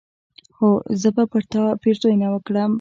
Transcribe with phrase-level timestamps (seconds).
[0.57, 0.69] هو!
[1.01, 2.69] زه به پر تا پيرزوينه وکړم